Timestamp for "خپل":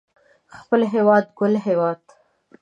0.59-0.79